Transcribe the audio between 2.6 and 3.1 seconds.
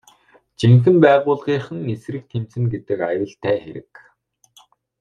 гэхэд